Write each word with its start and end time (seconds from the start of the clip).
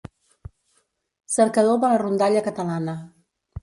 Cercador 1.35 1.79
de 1.85 1.95
la 1.95 2.03
rondalla 2.07 2.47
catalana. 2.53 3.01